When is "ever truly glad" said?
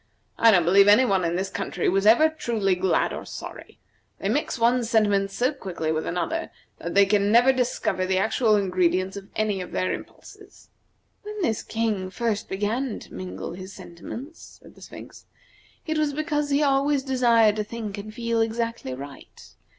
2.07-3.13